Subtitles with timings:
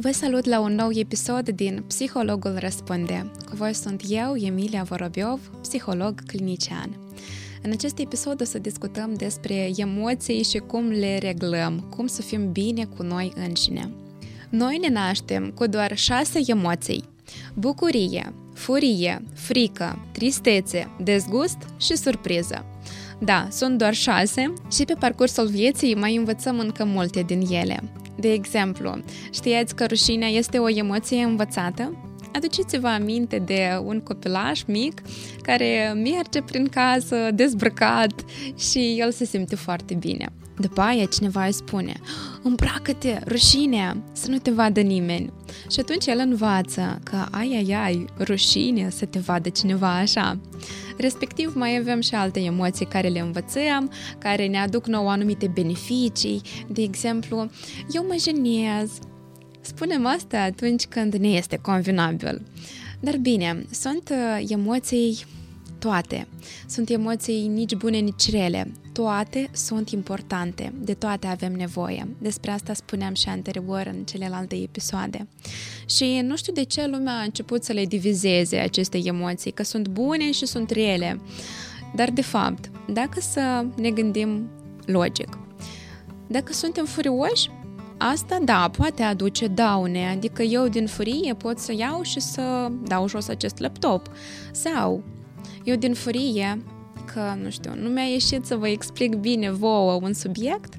[0.00, 3.30] Vă salut la un nou episod din Psihologul Răspunde.
[3.48, 6.98] Cu voi sunt eu, Emilia Vorobiov, psiholog clinician.
[7.62, 12.52] În acest episod o să discutăm despre emoții și cum le reglăm, cum să fim
[12.52, 13.90] bine cu noi înșine.
[14.48, 17.04] Noi ne naștem cu doar șase emoții.
[17.54, 22.64] Bucurie, furie, frică, tristețe, dezgust și surpriză.
[23.20, 27.82] Da, sunt doar șase și pe parcursul vieții mai învățăm încă multe din ele.
[28.20, 29.00] De exemplu,
[29.32, 31.92] știați că rușinea este o emoție învățată?
[32.34, 35.02] Aduceți-vă aminte de un copilaș mic
[35.42, 38.12] care merge prin casă dezbrăcat
[38.56, 40.32] și el se simte foarte bine.
[40.60, 42.00] După aia cineva îi spune,
[42.42, 45.32] îmbracă-te, rușine, să nu te vadă nimeni.
[45.70, 50.38] Și atunci el învață că ai, ai, ai, rușine să te vadă cineva așa.
[50.96, 56.40] Respectiv mai avem și alte emoții care le învățăm, care ne aduc nouă anumite beneficii.
[56.68, 57.50] De exemplu,
[57.92, 58.90] eu mă jenez.
[59.60, 62.42] Spunem asta atunci când ne este convenabil.
[63.00, 65.24] Dar bine, sunt uh, emoții
[65.78, 66.28] toate.
[66.66, 68.72] Sunt emoții nici bune, nici rele.
[68.92, 70.72] Toate sunt importante.
[70.80, 72.08] De toate avem nevoie.
[72.18, 75.28] Despre asta spuneam și anterior în celelalte episoade.
[75.86, 79.88] Și nu știu de ce lumea a început să le divizeze aceste emoții, că sunt
[79.88, 81.20] bune și sunt rele.
[81.94, 84.50] Dar, de fapt, dacă să ne gândim
[84.84, 85.38] logic,
[86.26, 87.50] dacă suntem furioși,
[88.00, 93.08] Asta, da, poate aduce daune, adică eu din furie pot să iau și să dau
[93.08, 94.10] jos acest laptop.
[94.52, 95.02] Sau
[95.64, 96.62] eu din furie,
[97.12, 100.74] că, nu știu, nu mi-a ieșit să vă explic bine vouă un subiect,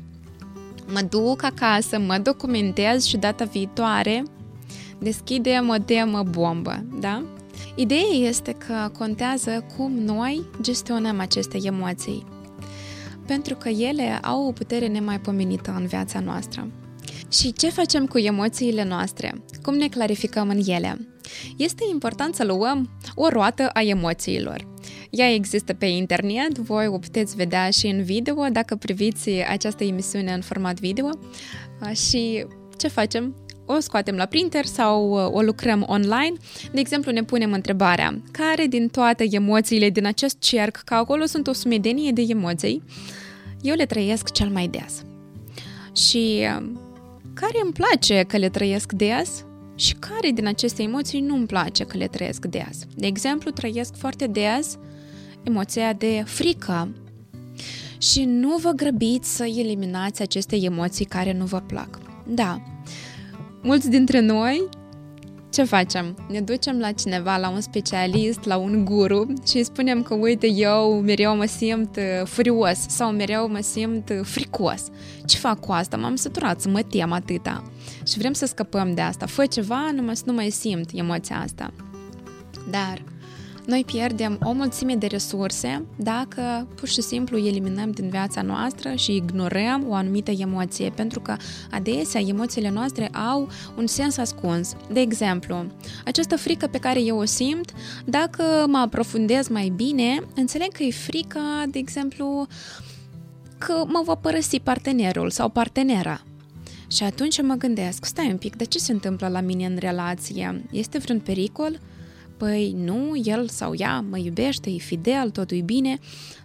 [0.94, 4.24] mă duc acasă, mă documentez și data viitoare
[5.00, 7.24] deschidem o temă bombă, da?
[7.76, 12.26] Ideea este că contează cum noi gestionăm aceste emoții,
[13.26, 16.72] pentru că ele au o putere nemaipomenită în viața noastră.
[17.32, 19.42] Și ce facem cu emoțiile noastre?
[19.62, 21.08] Cum ne clarificăm în ele?
[21.58, 24.68] Este important să luăm o roată a emoțiilor.
[25.10, 30.34] Ea există pe internet, voi o puteți vedea și în video dacă priviți această emisiune
[30.34, 31.10] în format video.
[32.10, 32.46] Și
[32.78, 33.36] ce facem?
[33.66, 36.34] O scoatem la printer sau o lucrăm online.
[36.72, 41.48] De exemplu, ne punem întrebarea care din toate emoțiile din acest cerc, că acolo sunt
[41.48, 42.84] o sumedenie de emoții,
[43.62, 45.04] eu le trăiesc cel mai des.
[46.08, 46.48] Și
[47.34, 49.46] care îmi place că le trăiesc des
[49.80, 52.80] și care din aceste emoții nu îmi place că le trăiesc des.
[52.96, 54.78] De exemplu, trăiesc foarte des
[55.44, 56.96] emoția de frică
[57.98, 62.00] și nu vă grăbiți să eliminați aceste emoții care nu vă plac.
[62.28, 62.62] Da,
[63.62, 64.70] mulți dintre noi
[65.60, 66.18] ce facem?
[66.30, 70.48] Ne ducem la cineva, la un specialist, la un guru și îi spunem că, uite,
[70.48, 74.84] eu mereu mă simt uh, furios sau mereu mă simt uh, fricos.
[75.26, 75.98] Ce fac cu asta?
[75.98, 77.64] M-am săturat să mă tem atâta.
[78.08, 79.26] Și vrem să scăpăm de asta.
[79.26, 81.74] Fă ceva, numai să nu mai simt emoția asta.
[82.70, 83.04] Dar
[83.70, 89.16] noi pierdem o mulțime de resurse dacă pur și simplu eliminăm din viața noastră și
[89.16, 91.36] ignorăm o anumită emoție, pentru că
[91.72, 94.76] adesea emoțiile noastre au un sens ascuns.
[94.92, 95.66] De exemplu,
[96.06, 97.74] această frică pe care eu o simt,
[98.06, 102.48] dacă mă aprofundez mai bine, înțeleg că e frica, de exemplu,
[103.58, 106.22] că mă va părăsi partenerul sau partenera.
[106.92, 110.64] Și atunci mă gândesc, stai un pic, de ce se întâmplă la mine în relație?
[110.72, 111.80] Este vreun pericol?
[112.40, 115.98] Păi nu, el sau ea mă iubește, e fidel, totul e bine,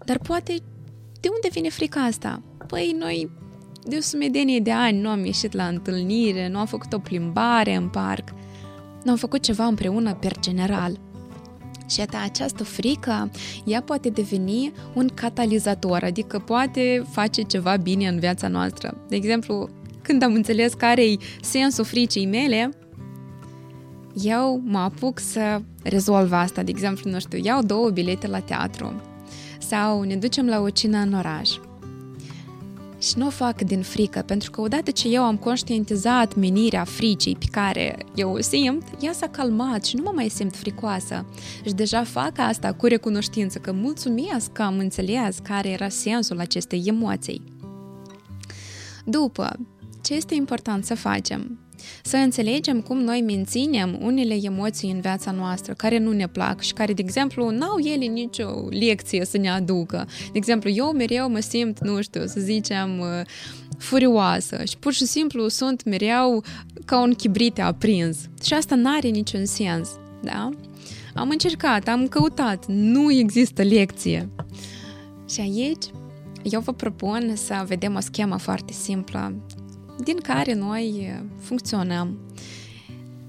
[0.04, 0.54] dar poate
[1.20, 2.42] de unde vine frica asta?
[2.66, 3.30] Păi noi
[3.86, 7.74] de o sumedenie de ani nu am ieșit la întâlnire, nu am făcut o plimbare
[7.74, 8.28] în parc,
[9.04, 11.00] nu am făcut ceva împreună per general.
[11.90, 13.30] Și atât această frică,
[13.64, 19.04] ea poate deveni un catalizator, adică poate face ceva bine în viața noastră.
[19.08, 19.68] De exemplu,
[20.02, 22.70] când am înțeles care e sensul fricii mele,
[24.22, 26.62] eu mă apuc să rezolv asta.
[26.62, 29.00] De exemplu, nu știu, iau două bilete la teatru
[29.58, 31.50] sau ne ducem la o cină în oraș.
[32.98, 37.36] Și nu o fac din frică, pentru că odată ce eu am conștientizat menirea fricii
[37.36, 41.26] pe care eu o simt, ea s-a calmat și nu mă mai simt fricoasă.
[41.66, 46.82] Și deja fac asta cu recunoștință, că mulțumesc că am înțeles care era sensul acestei
[46.86, 47.42] emoții.
[49.04, 49.56] După,
[50.02, 51.63] ce este important să facem?
[52.02, 56.72] Să înțelegem cum noi menținem unele emoții în viața noastră care nu ne plac și
[56.72, 60.06] care, de exemplu, n-au ele nicio lecție să ne aducă.
[60.32, 63.06] De exemplu, eu mereu mă simt, nu știu, să zicem, uh,
[63.78, 66.44] furioasă și pur și simplu sunt mereu
[66.84, 68.18] ca un chibrit aprins.
[68.44, 69.88] Și asta n-are niciun sens,
[70.22, 70.50] da?
[71.14, 74.28] Am încercat, am căutat, nu există lecție.
[75.28, 75.84] Și aici
[76.42, 79.34] eu vă propun să vedem o schemă foarte simplă
[79.98, 82.18] din care noi funcționăm.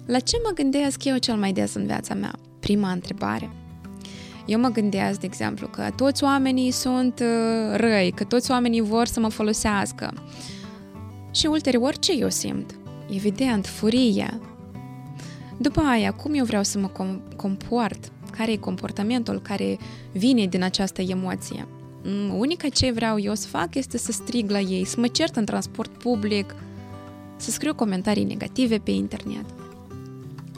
[0.06, 2.36] La ce mă gândesc eu cel mai des în viața mea?
[2.60, 3.52] Prima întrebare.
[4.46, 9.06] Eu mă gândesc, de exemplu, că toți oamenii sunt uh, răi, că toți oamenii vor
[9.06, 10.14] să mă folosească.
[11.32, 12.76] Și ulterior, ce eu simt?
[13.10, 14.40] Evident, furie.
[15.58, 18.12] După aia, cum eu vreau să mă com- comport?
[18.38, 19.78] Care e comportamentul care
[20.12, 21.68] vine din această emoție?
[22.08, 25.36] Mm, unica ce vreau eu să fac este să strig la ei, să mă cert
[25.36, 26.56] în transport public,
[27.36, 29.46] să scriu comentarii negative pe internet.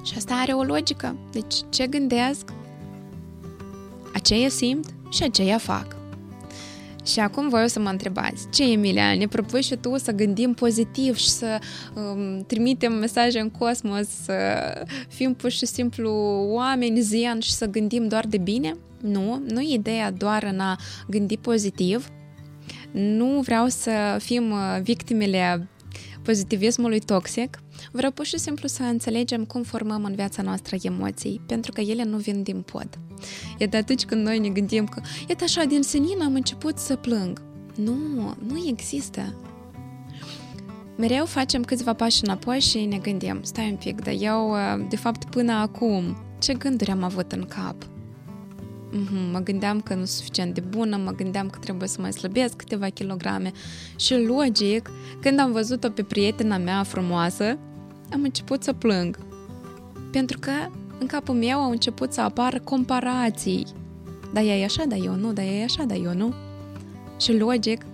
[0.04, 1.16] Și asta are o logică.
[1.32, 2.54] Deci ce gândesc,
[4.14, 5.96] aceea simt și aceea fac.
[7.06, 10.54] Și acum voi o să mă întrebați, ce Emilia, ne propui și tu să gândim
[10.54, 11.60] pozitiv și să
[11.94, 14.34] um, trimitem mesaje în cosmos, să
[15.10, 16.12] fim pur și simplu
[16.52, 18.78] oameni zen și să gândim doar de bine?
[19.02, 20.78] Nu, nu e ideea doar în a
[21.08, 22.08] gândi pozitiv.
[22.92, 25.68] Nu vreau să fim uh, victimele
[26.28, 27.60] pozitivismului toxic,
[27.92, 32.04] vreau pur și simplu să înțelegem cum formăm în viața noastră emoții, pentru că ele
[32.04, 32.90] nu vin din pod.
[33.58, 36.96] E de atunci când noi ne gândim că, iată așa, din senin am început să
[36.96, 37.42] plâng.
[37.76, 37.96] Nu,
[38.48, 39.36] nu există.
[40.98, 44.56] Mereu facem câțiva pași înapoi și ne gândim, stai un pic, dar eu,
[44.90, 47.76] de fapt, până acum, ce gânduri am avut în cap?
[48.92, 52.14] Mm-hmm, mă gândeam că nu sunt suficient de bună, mă gândeam că trebuie să mai
[52.14, 53.52] slăbesc câteva kilograme
[53.96, 54.90] și logic,
[55.22, 57.58] când am văzut-o pe prietena mea frumoasă,
[58.12, 59.18] am început să plâng.
[60.12, 60.52] Pentru că
[61.00, 63.66] în capul meu au început să apară comparații.
[64.34, 66.34] Dar ea e așa, dar eu nu, dar ea e așa, dar eu nu.
[67.20, 67.86] Și logic,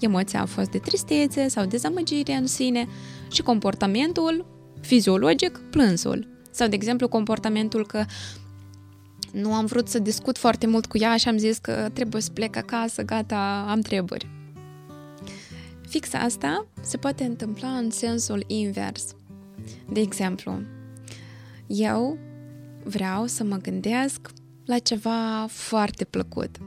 [0.00, 2.88] emoția a fost de tristețe sau dezamăgire în sine
[3.30, 4.46] și comportamentul
[4.80, 6.26] fiziologic, plânsul.
[6.50, 8.04] Sau, de exemplu, comportamentul că
[9.32, 12.30] nu am vrut să discut foarte mult cu ea și am zis că trebuie să
[12.30, 14.28] plec acasă, gata, am treburi.
[15.88, 19.14] Fix asta se poate întâmpla în sensul invers.
[19.92, 20.60] De exemplu,
[21.66, 22.18] eu
[22.84, 24.20] vreau să mă gândesc
[24.64, 26.56] la ceva foarte plăcut–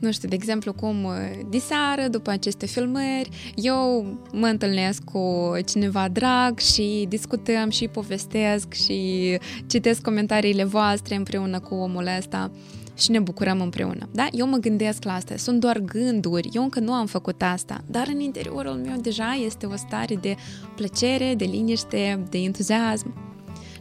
[0.00, 1.12] nu știu, de exemplu, cum uh,
[1.48, 9.38] diseară, după aceste filmări, eu mă întâlnesc cu cineva drag și discutăm și povestesc și
[9.66, 12.50] citesc comentariile voastre împreună cu omul ăsta
[12.98, 14.08] și ne bucurăm împreună.
[14.12, 14.26] Da?
[14.32, 18.06] Eu mă gândesc la asta, sunt doar gânduri, eu încă nu am făcut asta, dar
[18.12, 20.36] în interiorul meu deja este o stare de
[20.76, 23.26] plăcere, de liniște, de entuziasm.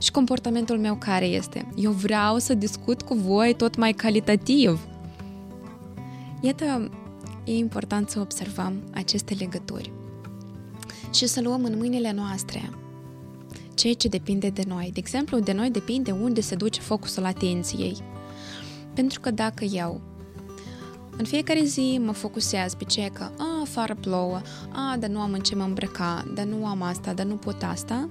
[0.01, 1.67] Și comportamentul meu care este?
[1.75, 4.87] Eu vreau să discut cu voi tot mai calitativ,
[6.41, 6.89] Iată,
[7.43, 9.91] e important să observăm aceste legături
[11.13, 12.69] și să luăm în mâinile noastre
[13.73, 14.89] ceea ce depinde de noi.
[14.93, 17.97] De exemplu, de noi depinde unde se duce focusul atenției.
[18.93, 20.01] Pentru că dacă eu
[21.17, 24.41] în fiecare zi mă focusez pe ce că, a, afară plouă,
[24.71, 27.63] a, dar nu am în ce mă îmbrăca, dar nu am asta, dar nu pot
[27.63, 28.09] asta,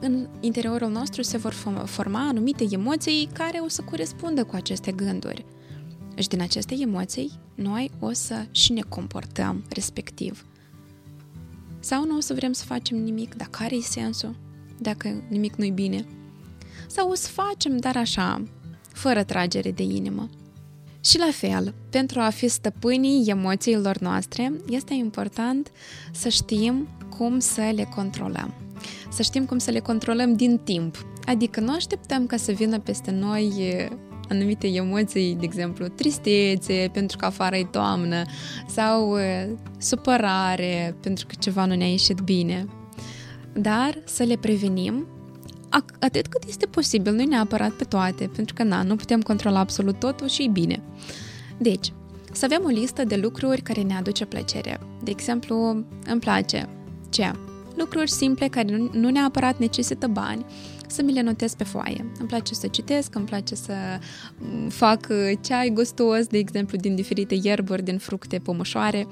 [0.00, 1.54] în interiorul nostru se vor
[1.84, 5.44] forma anumite emoții care o să corespundă cu aceste gânduri.
[6.18, 10.46] Și din aceste emoții, noi o să și ne comportăm respectiv.
[11.80, 14.36] Sau nu o să vrem să facem nimic, dar care e sensul?
[14.78, 16.06] Dacă nimic nu-i bine.
[16.86, 18.42] Sau o să facem, dar așa,
[18.92, 20.28] fără tragere de inimă.
[21.00, 25.70] Și la fel, pentru a fi stăpânii emoțiilor noastre, este important
[26.12, 28.54] să știm cum să le controlăm.
[29.10, 31.06] Să știm cum să le controlăm din timp.
[31.24, 33.52] Adică nu așteptăm ca să vină peste noi
[34.28, 38.22] anumite emoții, de exemplu, tristețe pentru că afară e toamnă
[38.68, 39.16] sau
[39.78, 42.66] supărare pentru că ceva nu ne-a ieșit bine.
[43.52, 45.06] Dar să le prevenim
[45.98, 49.98] atât cât este posibil, nu neapărat pe toate, pentru că na, nu putem controla absolut
[49.98, 50.82] totul și e bine.
[51.58, 51.92] Deci,
[52.32, 54.80] să avem o listă de lucruri care ne aduce plăcere.
[55.02, 56.68] De exemplu, îmi place
[57.10, 57.32] ce?
[57.78, 60.44] Lucruri simple care nu, nu neapărat necesită bani,
[60.86, 62.10] să mi le notez pe foaie.
[62.18, 63.72] Îmi place să citesc, îmi place să
[64.38, 69.06] mm, fac uh, ceai gustos, de exemplu, din diferite ierburi, din fructe pomășoare.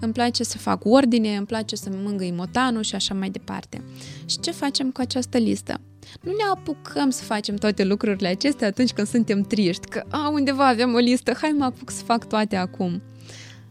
[0.00, 3.84] Îmi place să fac ordine, îmi place să mângâi motanul și așa mai departe.
[4.26, 5.80] Și ce facem cu această listă?
[6.20, 10.68] Nu ne apucăm să facem toate lucrurile acestea atunci când suntem triști, că a, undeva
[10.68, 13.02] avem o listă, hai mă apuc să fac toate acum.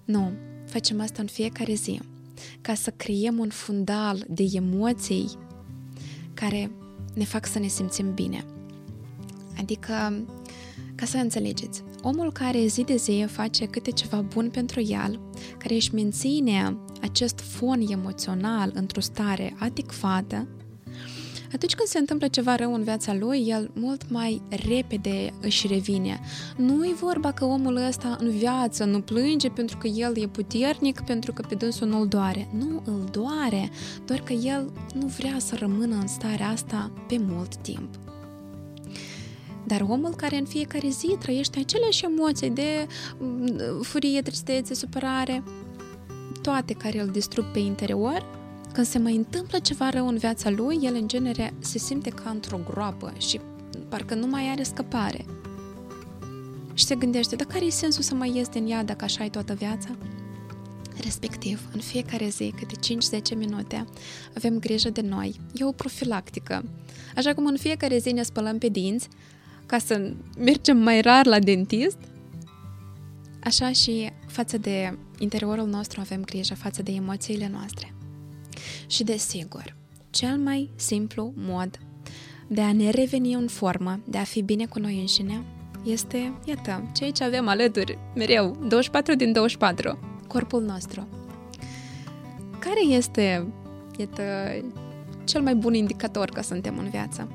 [0.05, 0.31] Nu,
[0.65, 1.99] facem asta în fiecare zi,
[2.61, 5.29] ca să creăm un fundal de emoții
[6.33, 6.71] care
[7.13, 8.45] ne fac să ne simțim bine.
[9.57, 10.25] Adică,
[10.95, 15.19] ca să înțelegeți, omul care zi de zi face câte ceva bun pentru el,
[15.57, 20.47] care își menține acest fon emoțional într-o stare adecvată,
[21.53, 26.19] Atunci când se întâmplă ceva rău în viața lui, el mult mai repede își revine.
[26.57, 31.01] Nu e vorba că omul ăsta în viață nu plânge pentru că el e puternic,
[31.01, 32.47] pentru că pe dânsul nu-l doare.
[32.57, 33.69] Nu îl doare,
[34.05, 37.99] doar că el nu vrea să rămână în starea asta pe mult timp.
[39.63, 42.87] Dar omul care în fiecare zi trăiește aceleași emoții de
[43.19, 45.43] mm, furie, tristețe, supărare,
[46.41, 48.40] toate care îl distrug pe interior,
[48.71, 52.29] când se mai întâmplă ceva rău în viața lui, el în genere se simte ca
[52.29, 53.39] într-o groapă și
[53.89, 55.25] parcă nu mai are scăpare.
[56.73, 59.29] Și se gândește, dar care e sensul să mai ies din ea dacă așa e
[59.29, 59.89] toată viața?
[61.03, 62.75] Respectiv, în fiecare zi, câte
[63.33, 63.85] 5-10 minute,
[64.35, 65.39] avem grijă de noi.
[65.53, 66.63] E o profilactică.
[67.15, 69.07] Așa cum în fiecare zi ne spălăm pe dinți,
[69.65, 71.97] ca să mergem mai rar la dentist,
[73.43, 77.93] așa și față de interiorul nostru avem grijă, față de emoțiile noastre.
[78.87, 79.75] Și desigur,
[80.09, 81.79] cel mai simplu mod
[82.47, 85.43] de a ne reveni în formă, de a fi bine cu noi înșine,
[85.83, 91.07] este, iată, ceea ce avem alături mereu, 24 din 24, corpul nostru.
[92.59, 93.53] Care este,
[93.97, 94.23] iată,
[95.23, 97.27] cel mai bun indicator că suntem în viață?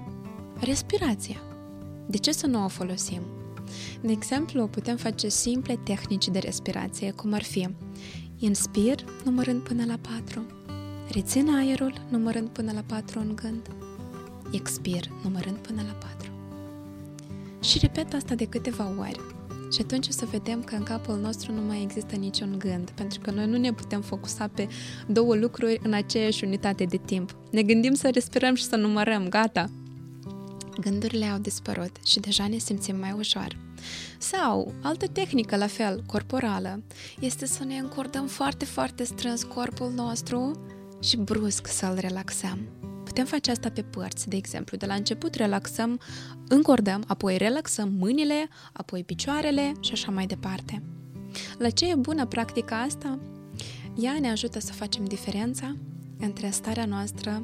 [0.61, 1.40] Respirația.
[2.06, 3.23] De ce să nu o folosim?
[4.00, 7.68] De exemplu, putem face simple tehnici de respirație, cum ar fi
[8.38, 10.47] inspir numărând până la 4,
[11.11, 13.71] rețin aerul numărând până la 4 în gând,
[14.51, 16.31] expir numărând până la 4.
[17.63, 19.21] Și repet asta de câteva ori.
[19.73, 23.21] Și atunci o să vedem că în capul nostru nu mai există niciun gând, pentru
[23.21, 24.69] că noi nu ne putem focusa pe
[25.07, 27.37] două lucruri în aceeași unitate de timp.
[27.51, 29.71] Ne gândim să respirăm și să numărăm, gata,
[30.81, 33.57] gândurile au dispărut și deja ne simțim mai ușor.
[34.19, 36.83] Sau, altă tehnică la fel, corporală,
[37.21, 40.61] este să ne încordăm foarte, foarte strâns corpul nostru
[41.07, 42.59] și brusc să-l relaxăm.
[43.05, 46.01] Putem face asta pe părți, de exemplu, de la început relaxăm,
[46.49, 50.83] încordăm, apoi relaxăm mâinile, apoi picioarele și așa mai departe.
[51.59, 53.19] La ce e bună practica asta?
[53.97, 55.77] Ea ne ajută să facem diferența
[56.19, 57.43] între starea noastră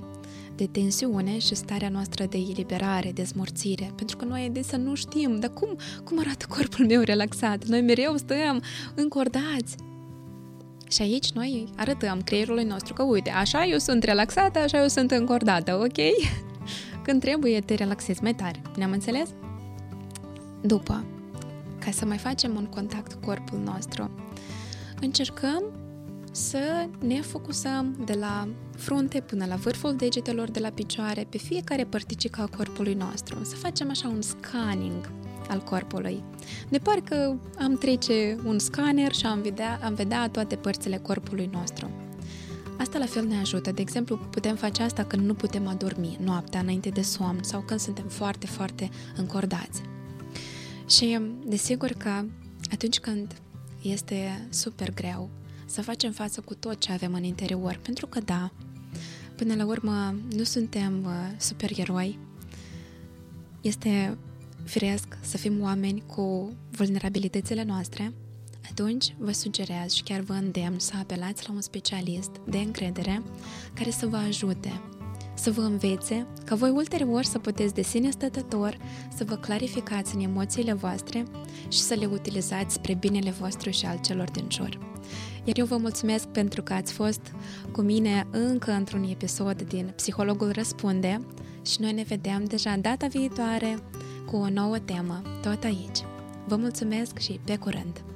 [0.56, 3.92] de tensiune și starea noastră de eliberare, de smorțire.
[3.96, 7.64] Pentru că noi adesea nu știm, dar cum, cum arată corpul meu relaxat?
[7.64, 8.62] Noi mereu stăm
[8.94, 9.76] încordați.
[10.92, 15.10] Și aici noi arătăm creierului nostru că, uite, așa eu sunt relaxată, așa eu sunt
[15.10, 16.26] încordată, ok?
[17.04, 18.62] Când trebuie, te relaxezi mai tare.
[18.76, 19.28] Ne-am înțeles?
[20.60, 21.04] După,
[21.78, 24.10] ca să mai facem un contact cu corpul nostru,
[25.00, 25.62] încercăm
[26.32, 31.84] să ne focusăm de la frunte până la vârful degetelor de la picioare pe fiecare
[31.84, 33.44] părticică a corpului nostru.
[33.44, 35.10] Să facem așa un scanning
[35.48, 36.24] al corpului.
[36.68, 41.90] De parcă am trece un scanner și am vedea, am vedea toate părțile corpului nostru.
[42.78, 43.72] Asta la fel ne ajută.
[43.72, 47.80] De exemplu, putem face asta când nu putem adormi noaptea înainte de somn sau când
[47.80, 49.82] suntem foarte, foarte încordați.
[50.88, 52.24] Și desigur că
[52.72, 53.34] atunci când
[53.82, 55.30] este super greu
[55.66, 58.52] să facem față cu tot ce avem în interior, pentru că da,
[59.36, 62.18] până la urmă nu suntem uh, supereroi.
[63.60, 64.18] Este
[64.64, 68.12] firesc să fim oameni cu vulnerabilitățile noastre,
[68.70, 73.22] atunci vă sugerez și chiar vă îndemn să apelați la un specialist de încredere
[73.74, 74.80] care să vă ajute,
[75.34, 78.76] să vă învețe ca voi ulterior să puteți de sine stătător
[79.16, 81.24] să vă clarificați în emoțiile voastre
[81.68, 84.78] și să le utilizați spre binele vostru și al celor din jur.
[85.44, 87.20] Iar eu vă mulțumesc pentru că ați fost
[87.72, 91.20] cu mine încă într-un episod din Psihologul Răspunde
[91.66, 93.78] și noi ne vedem deja data viitoare
[94.32, 95.98] cu o nouă temă, tot aici.
[96.46, 98.11] Vă mulțumesc și pe curând!